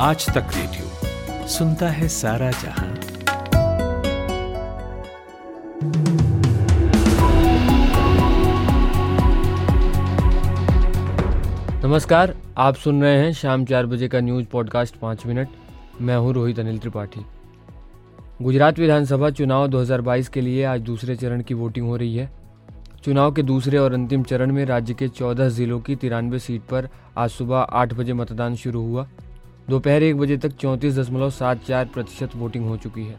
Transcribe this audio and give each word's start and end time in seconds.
आज 0.00 0.26
तक 0.26 0.46
रेडियो 0.56 1.46
सुनता 1.48 1.88
है 1.88 2.08
सारा 2.08 2.50
जहाँ। 2.50 2.98
नमस्कार, 11.84 12.34
आप 12.56 12.74
सुन 12.74 13.02
रहे 13.02 13.18
हैं 13.18 13.32
शाम 13.32 13.64
चार 13.64 13.86
बजे 13.86 14.08
का 14.08 14.20
न्यूज़ 14.20 14.46
पॉडकास्ट 14.46 14.96
पाँच 14.96 15.26
मिनट। 15.26 15.48
मैं 16.00 16.16
हूँ 16.16 16.32
रोहित 16.32 16.58
अनिल 16.58 16.78
त्रिपाठी। 16.78 17.26
गुजरात 18.42 18.78
विधानसभा 18.78 19.30
चुनाव 19.30 19.68
2022 19.68 20.28
के 20.28 20.40
लिए 20.40 20.64
आज 20.64 20.80
दूसरे 20.80 21.16
चरण 21.16 21.42
की 21.42 21.54
वोटिंग 21.54 21.86
हो 21.86 21.96
रही 21.96 22.16
है। 22.16 22.30
चुनाव 23.04 23.32
के 23.32 23.42
दूसरे 23.42 23.78
और 23.78 23.92
अंतिम 23.92 24.22
चरण 24.22 24.52
में 24.52 24.64
राज्य 24.64 24.94
के 24.94 25.08
14 25.08 25.48
जिलों 25.48 25.80
की 25.80 25.96
तिरानवे 25.96 26.38
सीट 26.38 26.62
पर 26.62 26.88
आज 27.16 27.30
सुबह 27.30 27.56
आठ 27.56 27.94
बजे 27.94 28.12
मतदान 28.12 28.56
शुरू 28.56 28.82
हुआ। 28.82 29.08
दोपहर 29.70 30.02
एक 30.02 30.16
बजे 30.16 30.36
तक 30.36 30.52
चौंतीस 30.52 30.98
दशमलव 30.98 31.30
सात 31.30 31.64
चार 31.64 31.84
प्रतिशत 31.84 32.34
वोटिंग 32.36 32.64
हो 32.66 32.76
चुकी 32.76 33.02
है। 33.02 33.16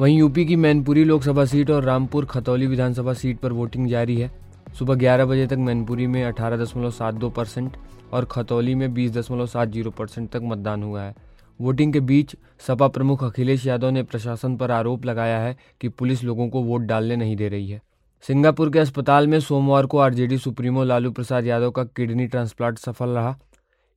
वहीं 0.00 0.18
यूपी 0.18 0.44
की 0.46 0.56
मैनपुरी 0.56 1.02
लोकसभा 1.04 1.44
सीट 1.44 1.70
और 1.70 1.84
रामपुर 1.84 2.24
खतौली 2.24 2.66
विधानसभा 2.66 3.12
सीट 3.12 3.38
पर 3.38 3.52
वोटिंग 3.52 3.88
जारी 3.88 4.16
है। 4.16 4.30
सुबह 4.78 4.94
ग्यारह 4.94 5.24
बजे 5.24 5.46
तक 5.46 5.56
मैनपुरी 5.58 6.06
में 6.06 6.22
अठारह 6.24 6.56
दशमलव 6.56 6.90
सात 6.90 7.14
दो 7.14 7.30
परसेंट 7.30 7.76
और 8.12 8.24
खतौली 8.24 8.74
में 8.74 8.92
बीस 8.94 9.10
दशमलव 9.12 9.46
सात 9.46 9.68
ज़ीरो 9.68 9.90
परसेंट 9.90 10.30
तक 10.30 10.40
मतदान 10.42 10.82
हुआ 10.82 11.02
है। 11.02 11.14
वोटिंग 11.60 11.92
के 11.92 12.00
बीच 12.02 12.36
सपा 12.66 12.88
प्रमुख 12.88 13.24
अखिलेश 13.24 13.66
यादव 13.66 13.90
ने 13.90 14.02
प्रशासन 14.02 14.56
पर 14.56 14.70
आरोप 14.70 15.06
लगाया 15.06 15.38
है 15.38 15.56
कि 15.80 15.88
पुलिस 15.88 16.24
लोगों 16.24 16.48
को 16.48 16.62
वोट 16.62 16.82
डालने 16.82 17.16
नहीं 17.16 17.36
दे 17.36 17.48
रही 17.48 17.68
है। 17.68 17.80
सिंगापुर 18.24 18.70
के 18.70 18.78
अस्पताल 18.78 19.26
में 19.26 19.38
सोमवार 19.40 19.86
को 19.86 19.98
आरजेडी 19.98 20.38
सुप्रीमो 20.38 20.84
लालू 20.84 21.10
प्रसाद 21.10 21.46
यादव 21.46 21.70
का 21.70 21.84
किडनी 21.86 22.26
ट्रांसप्लांट 22.26 22.78
सफल 22.78 23.08
रहा। 23.08 23.38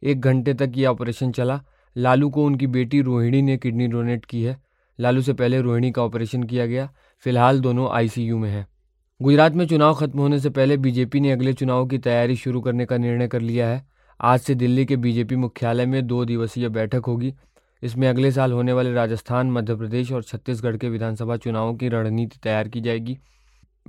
एक 0.03 0.21
घंटे 0.21 0.53
तक 0.53 0.71
ये 0.75 0.85
ऑपरेशन 0.85 1.31
चला। 1.31 1.61
लालू 1.97 2.29
को 2.29 2.45
उनकी 2.45 2.67
बेटी 2.67 3.01
रोहिणी 3.01 3.41
ने 3.41 3.57
किडनी 3.57 3.87
डोनेट 3.87 4.25
की 4.25 4.43
है। 4.43 4.57
लालू 4.99 5.21
से 5.21 5.33
पहले 5.33 5.61
रोहिणी 5.61 5.91
का 5.91 6.03
ऑपरेशन 6.03 6.43
किया 6.43 6.65
गया। 6.65 6.89
फ़िलहाल 7.19 7.59
दोनों 7.59 7.89
आईसीयू 7.91 8.37
में 8.37 8.49
हैं। 8.49 8.67
गुजरात 9.21 9.53
में 9.53 9.67
चुनाव 9.67 9.95
खत्म 9.95 10.19
होने 10.19 10.39
से 10.39 10.49
पहले 10.49 10.77
बीजेपी 10.77 11.19
ने 11.19 11.31
अगले 11.31 11.53
चुनाव 11.53 11.87
की 11.87 11.97
तैयारी 11.97 12.35
शुरू 12.35 12.61
करने 12.61 12.85
का 12.85 12.97
निर्णय 12.97 13.27
कर 13.27 13.41
लिया 13.41 13.67
है। 13.67 13.85
आज 14.21 14.39
से 14.39 14.55
दिल्ली 14.55 14.85
के 14.85 14.95
बीजेपी 14.95 15.35
मुख्यालय 15.35 15.85
में 15.85 16.07
दो 16.07 16.25
दिवसीय 16.25 16.69
बैठक 16.69 17.05
होगी। 17.07 17.33
इसमें 17.83 18.07
अगले 18.07 18.31
साल 18.31 18.51
होने 18.51 18.73
वाले 18.73 18.93
राजस्थान, 18.93 19.51
मध्य 19.51 19.75
प्रदेश 19.75 20.11
और 20.11 20.23
छत्तीसगढ़ 20.23 20.77
के 20.77 20.89
विधानसभा 20.89 21.37
चुनावों 21.37 21.73
की 21.75 21.89
रणनीति 21.89 22.39
तैयार 22.43 22.67
की 22.67 22.81
जाएगी। 22.81 23.17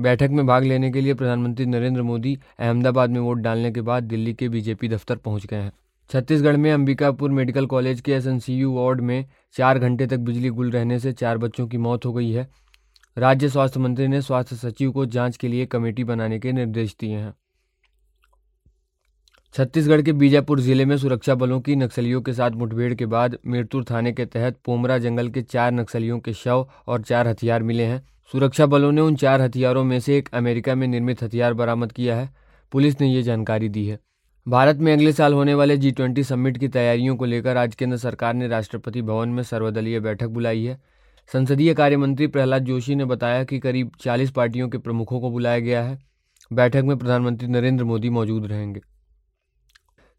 बैठक 0.00 0.28
में 0.30 0.46
भाग 0.46 0.64
लेने 0.64 0.90
के 0.90 1.00
लिए 1.00 1.14
प्रधानमंत्री 1.14 1.66
नरेंद्र 1.66 2.02
मोदी 2.02 2.38
अहमदाबाद 2.58 3.10
में 3.10 3.20
वोट 3.20 3.38
डालने 3.38 3.70
के 3.70 3.80
बाद 3.80 4.02
दिल्ली 4.02 4.34
के 4.34 4.48
बीजेपी 4.48 4.88
दफ्तर 4.88 5.16
पहुँच 5.16 5.46
गए 5.46 5.56
हैं। 5.56 5.72
छत्तीसगढ़ 6.10 6.56
में 6.56 6.70
अंबिकापुर 6.72 7.30
मेडिकल 7.30 7.66
कॉलेज 7.66 8.00
के 8.00 8.12
एसएनसीयू 8.12 8.72
वार्ड 8.72 9.00
में 9.00 9.24
चार 9.54 9.78
घंटे 9.78 10.06
तक 10.06 10.18
बिजली 10.18 10.48
गुल 10.48 10.70
रहने 10.70 10.98
से 10.98 11.12
चार 11.12 11.38
बच्चों 11.38 11.66
की 11.68 11.78
मौत 11.78 12.06
हो 12.06 12.12
गई 12.12 12.30
है। 12.30 12.48
राज्य 13.16 13.48
स्वास्थ्य 13.48 13.80
मंत्री 13.80 14.08
ने 14.08 14.22
स्वास्थ्य 14.22 14.56
सचिव 14.56 14.90
को 14.92 15.06
जाँच 15.06 15.36
के 15.36 15.48
लिए 15.48 15.66
कमेटी 15.66 16.04
बनाने 16.04 16.38
के 16.38 16.52
निर्देश 16.52 16.96
दिए 17.00 17.16
हैं। 17.16 17.34
छत्तीसगढ़ 19.54 20.02
के 20.02 20.12
बीजापुर 20.12 20.60
ज़िले 20.60 20.84
में 20.84 20.96
सुरक्षा 20.98 21.34
बलों 21.34 21.60
की 21.60 21.76
नक्सलियों 21.76 22.22
के 22.22 22.32
साथ 22.32 22.50
मुठभेड़ 22.50 22.92
के 22.94 23.06
बाद 23.06 23.38
मीरतुर 23.46 23.84
थाने 23.84 24.12
के 24.12 24.26
तहत 24.26 24.58
पोमरा 24.64 24.98
जंगल 24.98 25.28
के 25.28 25.42
चार 25.42 25.72
नक्सलियों 25.72 26.18
के 26.18 26.32
शव 26.32 26.68
और 26.86 27.02
चार 27.02 27.28
हथियार 27.28 27.62
मिले 27.62 27.84
हैं। 27.84 28.02
सुरक्षा 28.32 28.66
बलों 28.66 28.92
ने 28.92 29.00
उन 29.00 29.16
चार 29.16 29.40
हथियारों 29.40 29.84
में 29.84 29.98
से 30.00 30.18
एक 30.18 30.28
अमेरिका 30.34 30.74
में 30.74 30.86
निर्मित 30.88 31.22
हथियार 31.22 31.54
बरामद 31.54 31.92
किया 31.92 32.16
है। 32.16 32.30
पुलिस 32.72 33.00
ने 33.00 33.14
ये 33.14 33.22
जानकारी 33.22 33.68
दी 33.68 33.86
है। 33.86 33.98
भारत 34.50 34.76
में 34.76 34.92
अगले 34.92 35.12
साल 35.12 35.34
होने 35.34 35.54
वाले 35.54 35.76
जी 35.76 35.90
ट्वेंटी 35.90 36.24
समिट 36.24 36.58
की 36.58 36.68
तैयारियों 36.68 37.16
को 37.16 37.24
लेकर 37.24 37.56
आज 37.56 37.74
केंद्र 37.74 37.96
सरकार 37.96 38.34
ने 38.34 38.48
राष्ट्रपति 38.48 39.02
भवन 39.02 39.28
में 39.28 39.42
सर्वदलीय 39.42 40.00
बैठक 40.00 40.26
बुलाई 40.26 40.64
है। 40.64 40.82
संसदीय 41.32 41.74
कार्य 41.74 41.96
मंत्री 41.96 42.26
प्रहलाद 42.26 42.64
जोशी 42.64 42.94
ने 42.94 43.04
बताया 43.04 43.44
कि 43.44 43.58
करीब 43.58 43.92
40 44.00 44.30
पार्टियों 44.30 44.68
के 44.68 44.78
प्रमुखों 44.78 45.20
को 45.20 45.30
बुलाया 45.30 45.58
गया 45.58 45.82
है। 45.82 45.98
बैठक 46.52 46.82
में 46.84 46.98
प्रधानमंत्री 46.98 47.48
नरेंद्र 47.48 47.84
मोदी 47.84 48.10
मौजूद 48.10 48.46
रहेंगे। 48.46 48.80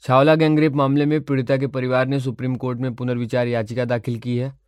छावला 0.02 0.36
गैंगरेप 0.36 0.74
मामले 0.74 1.06
में 1.06 1.22
पीड़िता 1.22 1.58
के 1.58 1.68
परिवार 1.68 2.08
ने 2.08 2.20
सुप्रीम 2.20 2.56
कोर्ट 2.56 2.80
में 2.80 2.96
पुनर्विचार 2.96 3.48
याचिका 3.48 3.86
दाखिल 3.86 4.20
की 4.20 4.38
है। 4.38 4.60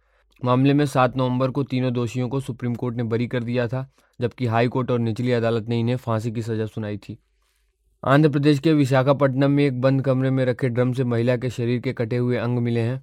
मामले 0.46 0.74
में 0.74 0.86
सात 0.86 1.18
नवंबर 1.18 1.52
को 1.52 1.64
तीनों 1.64 1.94
दोषियों 1.94 2.30
को 2.30 2.40
सुप्रीम 2.40 2.76
कोर्ट 2.76 2.96
ने 2.96 3.04
बरी 3.04 3.28
कर 3.28 3.44
दिया 3.44 3.68
था, 3.68 3.92
जबकि 4.22 4.46
हाई 4.46 4.68
कोर्ट 4.68 4.92
और 4.92 5.00
निचली 5.00 5.32
अदालत 5.32 5.70
ने 5.70 5.80
इन्हें 5.80 5.96
फांसी 5.96 6.32
की 6.32 6.42
सजा 6.42 6.66
सुनाई 6.66 6.98
थी। 6.98 7.20
आंध्र 8.04 8.30
प्रदेश 8.30 8.58
के 8.60 8.74
विशाखापट्टनम 8.74 9.52
में 9.52 9.64
एक 9.66 9.80
बंद 9.82 10.02
कमरे 10.02 10.30
में 10.30 10.44
रखे 10.46 10.70
ड्रम 10.70 10.92
से 10.94 11.04
महिला 11.04 11.36
के 11.38 11.50
शरीर 11.50 11.80
के 11.82 11.94
कटे 11.94 12.18
हुए 12.18 12.38
अंग 12.38 12.60
मिले 12.60 12.80
हैं। 12.80 13.02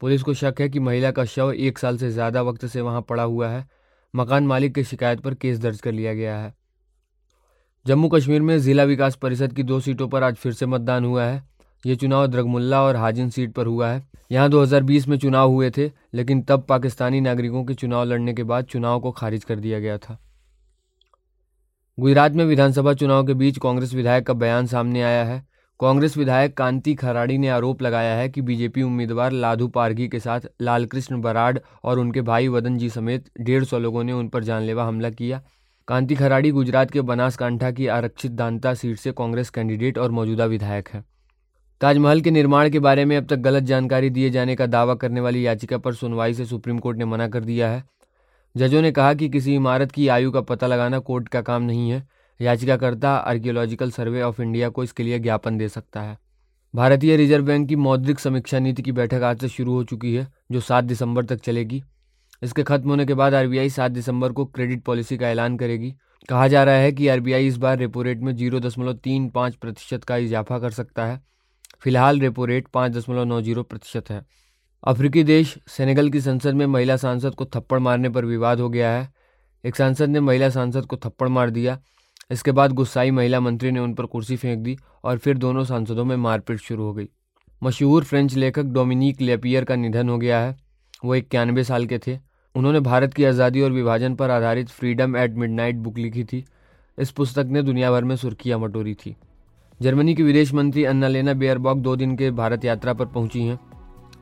पुलिस 0.00 0.22
को 0.22 0.34
शक 0.34 0.54
है 0.60 0.68
कि 0.68 0.78
महिला 0.78 1.10
का 1.10 1.24
शव 1.24 1.52
एक 1.52 1.78
साल 1.78 1.98
से 1.98 2.10
ज़्यादा 2.10 2.42
वक्त 2.42 2.66
से 2.66 2.80
वहाँ 2.80 3.00
पड़ा 3.02 3.22
हुआ 3.22 3.48
है। 3.48 3.64
मकान 4.14 4.46
मालिक 4.46 4.74
की 4.74 4.84
शिकायत 4.84 5.20
पर 5.20 5.34
केस 5.34 5.58
दर्ज 5.58 5.80
कर 5.80 5.92
लिया 5.92 6.14
गया 6.14 6.36
है। 6.38 6.54
जम्मू 7.86 8.08
कश्मीर 8.08 8.42
में 8.42 8.58
जिला 8.58 8.84
विकास 8.84 9.16
परिषद 9.16 9.52
की 9.52 9.62
दो 9.62 9.80
सीटों 9.80 10.08
पर 10.08 10.22
आज 10.22 10.34
फिर 10.34 10.52
से 10.52 10.66
मतदान 10.66 11.04
हुआ 11.04 11.24
है। 11.24 11.42
ये 11.86 11.96
चुनाव 11.96 12.26
द्रगमुल्ला 12.26 12.82
और 12.82 12.96
हाजिन 12.96 13.30
सीट 13.30 13.52
पर 13.52 13.66
हुआ 13.66 13.88
है। 13.88 14.06
यहाँ 14.32 14.48
2020 14.50 15.08
में 15.08 15.18
चुनाव 15.18 15.50
हुए 15.50 15.70
थे, 15.70 15.90
लेकिन 16.14 16.42
तब 16.42 16.66
पाकिस्तानी 16.68 17.20
नागरिकों 17.20 17.64
के 17.64 17.74
चुनाव 17.74 18.04
लड़ने 18.04 18.34
के 18.34 18.42
बाद 18.42 18.64
चुनाव 18.64 19.00
को 19.00 19.10
खारिज 19.10 19.44
कर 19.44 19.56
दिया 19.56 19.80
गया 19.80 19.98
था। 19.98 20.18
गुजरात 21.98 22.32
में 22.32 22.44
विधानसभा 22.44 22.92
चुनाव 22.94 23.26
के 23.26 23.34
बीच 23.34 23.58
कांग्रेस 23.58 23.94
विधायक 23.94 24.26
का 24.26 24.32
बयान 24.32 24.66
सामने 24.66 25.02
आया 25.02 25.24
है। 25.24 25.46
कांग्रेस 25.80 26.16
विधायक 26.16 26.56
कांति 26.56 26.94
खराड़ी 26.94 27.38
ने 27.38 27.48
आरोप 27.48 27.82
लगाया 27.82 28.16
है 28.16 28.28
कि 28.28 28.42
बीजेपी 28.42 28.82
उम्मीदवार 28.82 29.32
लाधू 29.32 29.68
पारगी 29.68 30.08
के 30.08 30.20
साथ 30.20 30.40
लालकृष्ण 30.62 31.20
बराड़ 31.20 31.58
और 31.84 31.98
उनके 31.98 32.20
भाई 32.20 32.48
वदन 32.48 32.76
जी 32.78 32.90
समेत 32.90 33.30
डेढ़ 33.40 33.64
सौ 33.64 33.78
लोगों 33.78 34.04
ने 34.04 34.12
उन 34.12 34.28
पर 34.28 34.44
जानलेवा 34.44 34.84
हमला 34.84 35.10
किया। 35.10 35.40
कांति 35.88 36.14
खराड़ी 36.14 36.50
गुजरात 36.50 36.90
के 36.90 37.00
बनासकांठा 37.00 37.70
की 37.70 37.86
आरक्षित 37.86 38.32
दांता 38.32 38.74
सीट 38.74 38.98
से 38.98 39.12
कांग्रेस 39.12 39.50
कैंडिडेट 39.50 39.98
और 39.98 40.10
मौजूदा 40.10 40.44
विधायक 40.44 40.88
है। 40.88 41.04
ताजमहल 41.80 42.20
के 42.20 42.30
निर्माण 42.30 42.70
के 42.70 42.78
बारे 42.78 43.04
में 43.04 43.16
अब 43.16 43.26
तक 43.26 43.36
गलत 43.36 43.62
जानकारी 43.62 44.10
दिए 44.10 44.30
जाने 44.30 44.56
का 44.56 44.66
दावा 44.66 44.94
करने 44.94 45.20
वाली 45.20 45.46
याचिका 45.46 45.78
पर 45.78 45.94
सुनवाई 45.94 46.34
से 46.34 46.44
सुप्रीम 46.44 46.78
कोर्ट 46.78 46.98
ने 46.98 47.04
मना 47.04 47.28
कर 47.28 47.44
दिया 47.44 47.68
है। 47.68 47.84
जजों 48.56 48.80
ने 48.82 48.90
कहा 48.92 49.14
कि 49.14 49.28
किसी 49.28 49.54
इमारत 49.54 49.90
की 49.92 50.06
आयु 50.08 50.30
का 50.30 50.40
पता 50.40 50.66
लगाना 50.66 50.98
कोर्ट 50.98 51.28
का 51.28 51.40
काम 51.40 51.62
नहीं 51.62 51.90
है। 51.90 52.06
याचिकाकर्ता 52.40 53.10
आर्कियोलॉजिकल 53.10 53.90
सर्वे 53.90 54.22
ऑफ़ 54.22 54.40
इंडिया 54.42 54.68
को 54.68 54.84
इसके 54.84 55.02
लिए 55.02 55.18
ज्ञापन 55.18 55.58
दे 55.58 55.68
सकता 55.68 56.02
है। 56.02 56.16
भारतीय 56.74 57.16
रिज़र्व 57.16 57.44
बैंक 57.44 57.68
की 57.68 57.76
मौद्रिक 57.76 58.18
समीक्षा 58.18 58.58
नीति 58.58 58.82
की 58.82 58.92
बैठक 58.92 59.22
आज 59.22 59.40
से 59.40 59.48
शुरू 59.48 59.72
हो 59.72 59.84
चुकी 59.84 60.14
है, 60.14 60.26
जो 60.52 60.60
सात 60.60 60.84
दिसंबर 60.84 61.24
तक 61.24 61.40
चलेगी। 61.40 61.82
इसके 62.42 62.62
खत्म 62.62 62.90
होने 62.90 63.06
के 63.06 63.14
बाद 63.14 63.34
आरबीआई 63.34 63.70
सात 63.70 63.90
दिसंबर 63.90 64.32
को 64.32 64.44
क्रेडिट 64.44 64.82
पॉलिसी 64.82 65.18
का 65.18 65.28
ऐलान 65.28 65.56
करेगी। 65.56 65.94
कहा 66.28 66.48
जा 66.48 66.64
रहा 66.64 66.74
है 66.74 66.92
कि 66.92 67.08
आरबीआई 67.08 67.46
इस 67.46 67.56
बार 67.56 67.78
रेपो 67.78 68.02
रेट 68.02 68.20
में 68.20 68.34
ज़ीरो 68.36 68.60
दशमलव 68.60 68.94
तीन 68.94 69.28
पाँच 69.28 69.54
प्रतिशत 69.54 70.04
का 70.04 70.16
इजाफा 70.16 70.58
कर 70.58 70.70
सकता 70.70 71.06
है। 71.06 71.20
फ़िलहाल 71.80 72.20
रेपो 72.20 72.44
रेट 72.44 72.68
पाँच 72.68 72.92
दशमलव 72.92 73.24
नौ 73.24 73.40
ज़ीरो 73.40 73.62
प्रतिशत 73.62 74.10
है। 74.10 74.24
अफ्रीकी 74.86 75.22
देश 75.24 75.54
सेनेगल 75.68 76.08
की 76.10 76.20
संसद 76.20 76.54
में 76.54 76.64
महिला 76.66 76.96
सांसद 76.96 77.34
को 77.34 77.44
थप्पड़ 77.44 77.78
मारने 77.78 78.08
पर 78.08 78.24
विवाद 78.24 78.60
हो 78.60 78.68
गया 78.68 78.90
है। 78.90 79.08
एक 79.64 79.76
सांसद 79.76 80.08
ने 80.08 80.20
महिला 80.20 80.48
सांसद 80.50 80.84
को 80.86 80.96
थप्पड़ 80.96 81.28
मार 81.28 81.50
दिया। 81.50 81.78
इसके 82.30 82.52
बाद 82.52 82.72
गुस्साई 82.72 83.10
महिला 83.10 83.40
मंत्री 83.40 83.70
ने 83.70 83.80
उन 83.80 83.94
पर 83.94 84.06
कुर्सी 84.06 84.36
फेंक 84.36 84.58
दी 84.58 84.76
और 85.04 85.18
फिर 85.18 85.38
दोनों 85.38 85.64
सांसदों 85.64 86.04
में 86.04 86.16
मारपीट 86.16 86.60
शुरू 86.60 86.84
हो 86.84 86.92
गई। 86.94 87.08
मशहूर 87.62 88.04
फ्रेंच 88.04 88.34
लेखक 88.34 88.64
डोमिनिक 88.64 89.20
लेपियर 89.20 89.64
का 89.64 89.76
निधन 89.76 90.08
हो 90.08 90.18
गया 90.18 90.40
है। 90.40 90.56
वो 91.04 91.14
इक्यानवे 91.14 91.64
साल 91.64 91.86
के 91.86 91.98
थे। 91.98 92.18
उन्होंने 92.54 92.80
भारत 92.80 93.14
की 93.14 93.24
आज़ादी 93.24 93.62
और 93.62 93.72
विभाजन 93.72 94.14
पर 94.14 94.30
आधारित 94.30 94.68
फ्रीडम 94.68 95.16
एट 95.16 95.34
मिडनाइट 95.34 95.76
बुक 95.76 95.98
लिखी 95.98 96.24
थी। 96.24 96.44
इस 96.98 97.10
पुस्तक 97.10 97.46
ने 97.46 97.62
दुनिया 97.62 97.90
भर 97.90 98.04
में 98.04 98.16
सुर्खियाँ 98.16 98.58
मटोरी 98.58 98.94
थी। 98.96 99.16
जर्मनी 99.80 100.14
की 100.14 100.22
विदेश 100.22 100.54
मंत्री 100.54 100.84
अन्नालेना 100.84 101.32
बेयरबॉक 101.34 101.78
दो 101.78 101.96
दिन 101.96 102.16
के 102.16 102.30
भारत 102.32 102.64
यात्रा 102.64 102.92
पर 102.92 103.06
पहुँची 103.06 103.42
हैं। 103.42 103.58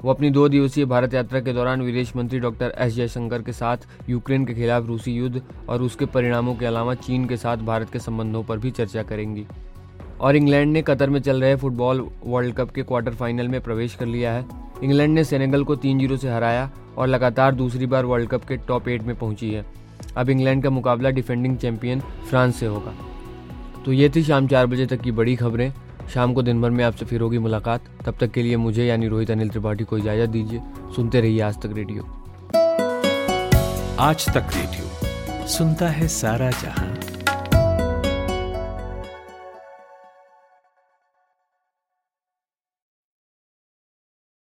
वो 0.05 0.11
अपनी 0.11 0.29
दो 0.31 0.49
दिवसीय 0.49 0.85
भारत 0.85 1.15
यात्रा 1.15 1.41
के 1.41 1.53
दौरान 1.53 1.83
विदेश 1.83 2.11
मंत्री 2.17 2.39
डॉक्टर 2.39 2.73
एस 2.79 2.93
जयशंकर 2.95 3.43
के 3.43 3.53
साथ 3.53 3.87
यूक्रेन 4.09 4.45
के 4.47 4.55
खिलाफ 4.55 4.87
रूसी 4.87 5.13
युद्ध 5.13 5.41
और 5.69 5.83
उसके 5.83 6.07
परिणामों 6.07 6.55
के 6.55 6.67
अलावा 6.67 6.95
चीन 6.95 7.25
के 7.27 7.37
साथ 7.37 7.57
भारत 7.57 7.91
के 7.91 7.99
संबंधों 7.99 8.43
पर 8.45 8.59
भी 8.59 8.71
चर्चा 8.71 9.03
करेंगी। 9.03 9.47
और 10.21 10.37
इंग्लैंड 10.37 10.73
ने 10.73 10.83
कतर 10.83 11.11
में 11.11 11.21
चल 11.21 11.41
रहे 11.41 11.57
फुटबॉल 11.57 12.07
वर्ल्ड 12.25 12.55
कप 12.55 12.71
के 12.71 12.83
क्वार्टर 12.83 13.15
फाइनल 13.15 13.49
में 13.49 13.61
प्रवेश 13.61 13.95
कर 13.95 14.07
लिया 14.07 14.33
है। 14.33 14.45
इंग्लैंड 14.83 15.15
ने 15.15 15.25
सेनेगल 15.25 15.65
को 15.65 15.77
तीन 15.77 15.99
ज़ीरो 15.99 16.17
से 16.17 16.31
हराया 16.31 16.71
और 16.99 17.09
लगातार 17.09 17.55
दूसरी 17.55 17.87
बार 17.87 18.05
वर्ल्ड 18.05 18.29
कप 18.29 18.45
के 18.45 18.57
टॉप 18.57 18.89
एट 18.89 19.03
में 19.03 19.17
पहुँची 19.17 19.51
है। 19.51 19.65
अब 20.17 20.31
इंग्लैंड 20.31 20.63
का 20.63 20.71
मुकाबला 20.71 21.11
डिफेंडिंग 21.11 21.57
चैंपियन 21.57 22.01
फ्रांस 22.01 22.57
से 22.57 22.67
होगा। 22.67 22.95
तो 23.85 23.93
ये 23.93 24.09
थी 24.09 24.23
शाम 24.23 24.49
चार 24.49 24.67
बजे 24.67 24.87
तक 24.87 25.01
की 25.01 25.13
बड़ी 25.13 25.37
खबरें। 25.37 25.73
शाम 26.09 26.35
को 26.35 26.43
दिन 26.43 26.63
भर 26.63 26.71
में 26.71 26.85
आपसे 26.85 27.05
फिर 27.05 27.21
होगी 27.21 27.39
मुलाकात। 27.39 27.85
तब 28.07 28.15
तक 28.21 28.31
के 28.31 28.43
लिए 28.43 28.57
मुझे 28.57 28.85
यानी 28.85 29.09
रोहित, 29.09 29.31
अनिल 29.31 29.49
त्रिपाठी 29.49 29.85
को 29.85 29.99
इजाज़त 29.99 30.31
दीजिए। 30.31 30.61
सुनते 30.97 31.21
रहिए 31.21 31.41
आज 31.41 31.55
तक 31.55 31.71
रेडियो। 31.73 32.03
आज 33.99 34.27
तक 34.29 34.47
रेडियो। 34.57 35.49
सुनता 35.49 35.89
है 35.89 36.09
सारा 36.09 36.51
जहाँ। 36.51 36.94